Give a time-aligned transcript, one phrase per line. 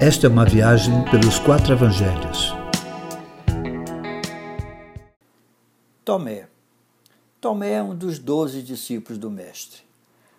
[0.00, 2.54] Esta é uma viagem pelos quatro evangelhos.
[6.04, 6.46] Tomé.
[7.40, 9.80] Tomé é um dos doze discípulos do Mestre.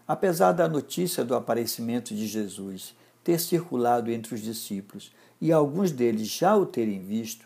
[0.07, 5.11] Apesar da notícia do aparecimento de Jesus ter circulado entre os discípulos
[5.41, 7.45] e alguns deles já o terem visto,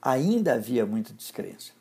[0.00, 1.72] ainda havia muita descrença.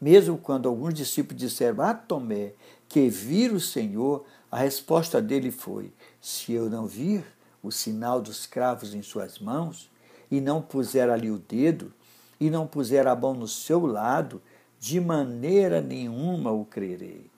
[0.00, 2.54] Mesmo quando alguns discípulos disseram a Tomé
[2.88, 5.92] que viram o Senhor, a resposta dele foi:
[6.22, 7.22] Se eu não vir
[7.62, 9.90] o sinal dos cravos em suas mãos,
[10.30, 11.92] e não puser ali o dedo,
[12.38, 14.40] e não puser a mão no seu lado,
[14.78, 17.30] de maneira nenhuma o crerei.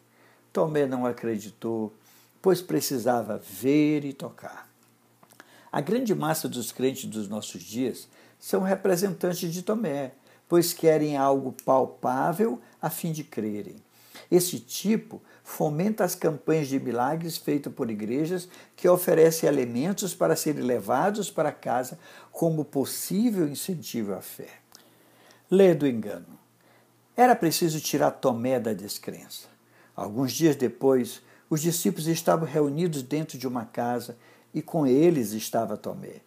[0.53, 1.93] Tomé não acreditou,
[2.41, 4.69] pois precisava ver e tocar.
[5.73, 8.07] A grande massa dos crentes dos nossos dias
[8.39, 10.13] são representantes de Tomé,
[10.47, 13.77] pois querem algo palpável a fim de crerem.
[14.33, 20.63] Esse tipo fomenta as campanhas de milagres feitas por igrejas que oferecem elementos para serem
[20.63, 21.99] levados para casa
[22.31, 24.49] como possível incentivo à fé.
[25.51, 26.41] Lê do engano.
[27.15, 29.49] Era preciso tirar Tomé da descrença.
[29.95, 34.17] Alguns dias depois, os discípulos estavam reunidos dentro de uma casa
[34.55, 36.23] e com eles estava Tomé.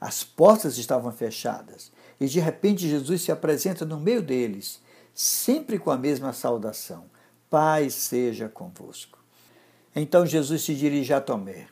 [0.00, 4.80] As portas estavam fechadas e de repente Jesus se apresenta no meio deles,
[5.12, 7.12] sempre com a mesma saudação:
[7.52, 9.18] Paz seja convosco.
[9.94, 11.66] Então Jesus se dirige a Tomé.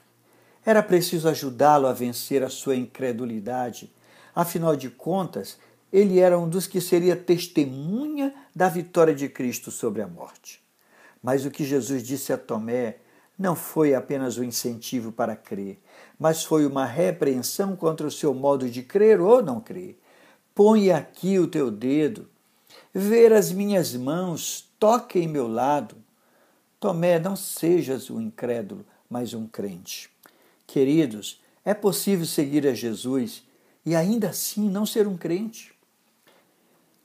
[0.63, 3.91] Era preciso ajudá-lo a vencer a sua incredulidade.
[4.35, 5.59] Afinal de contas,
[5.91, 10.61] ele era um dos que seria testemunha da vitória de Cristo sobre a morte.
[11.23, 12.99] Mas o que Jesus disse a Tomé
[13.39, 15.81] não foi apenas um incentivo para crer,
[16.19, 19.99] mas foi uma repreensão contra o seu modo de crer ou não crer.
[20.55, 22.29] Põe aqui o teu dedo,
[22.93, 25.97] ver as minhas mãos, toque em meu lado.
[26.79, 30.11] Tomé, não sejas um incrédulo, mas um crente.
[30.67, 33.43] Queridos, é possível seguir a Jesus
[33.85, 35.73] e ainda assim não ser um crente.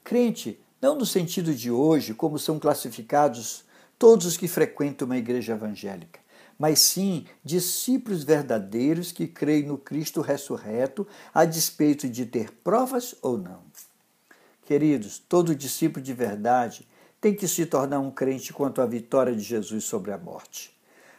[0.04, 3.66] Crente, não no sentido de hoje, como são classificados
[3.98, 6.20] todos os que frequentam uma igreja evangélica,
[6.60, 13.38] mas sim discípulos verdadeiros que creem no Cristo ressurreto, a despeito de ter provas ou
[13.38, 13.62] não.
[14.66, 16.88] Queridos, todo discípulo de verdade
[17.22, 20.76] tem que se tornar um crente quanto à vitória de Jesus sobre a morte.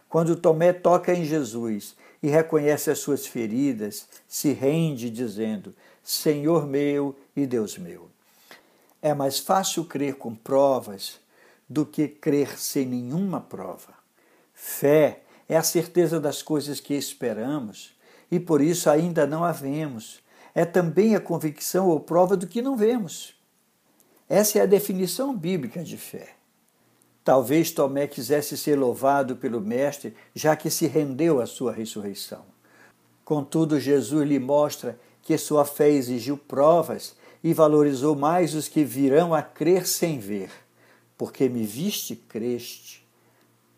[0.08, 7.16] Quando Tomé toca em Jesus e reconhece as suas feridas, se rende dizendo: Senhor meu
[7.36, 8.08] e Deus meu.
[9.00, 11.20] É mais fácil crer com provas
[11.68, 13.94] do que crer sem nenhuma prova.
[14.52, 17.94] Fé é a certeza das coisas que esperamos
[18.28, 20.20] e por isso ainda não a vemos.
[20.52, 23.35] É também a convicção ou prova do que não vemos.
[24.28, 26.34] Essa é a definição bíblica de fé.
[27.22, 32.44] Talvez Tomé quisesse ser louvado pelo Mestre, já que se rendeu à sua ressurreição.
[33.24, 39.34] Contudo, Jesus lhe mostra que sua fé exigiu provas e valorizou mais os que virão
[39.34, 40.50] a crer sem ver,
[41.18, 43.04] porque me viste, creste.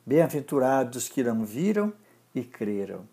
[0.04, 1.92] Bem-aventurados que não viram
[2.34, 3.06] e creram.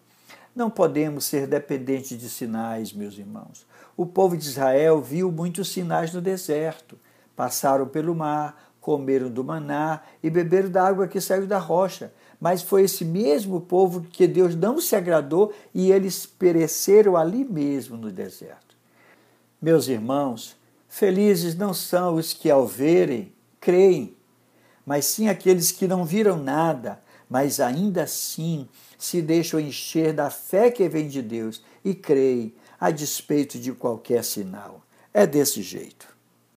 [0.55, 3.65] Não podemos ser dependentes de sinais, meus irmãos.
[3.97, 6.97] O povo de Israel viu muitos sinais no deserto.
[7.35, 12.13] Passaram pelo mar, comeram do maná e beberam da água que saiu da rocha.
[12.39, 17.97] Mas foi esse mesmo povo que Deus não se agradou e eles pereceram ali mesmo
[17.97, 18.75] no deserto.
[19.61, 20.55] Meus irmãos,
[20.87, 24.15] felizes não são os que, ao verem, creem,
[24.85, 30.69] mas sim aqueles que não viram nada, mas ainda assim se deixam encher da fé
[30.69, 34.81] que vem de Deus e creem, a despeito de qualquer sinal.
[35.11, 36.14] É desse jeito.